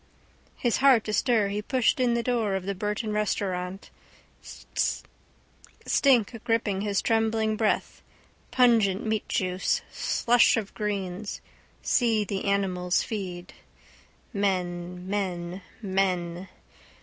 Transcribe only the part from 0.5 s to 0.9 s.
His